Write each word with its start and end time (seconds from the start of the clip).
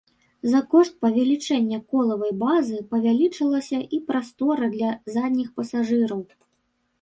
За 0.51 0.59
кошт 0.69 0.93
павелічэння 1.05 1.77
колавай 1.95 2.31
базы 2.43 2.79
павялічылася 2.95 3.79
і 3.99 4.01
прастора 4.09 4.71
для 4.75 4.89
задніх 5.19 5.53
пасажыраў. 5.61 6.27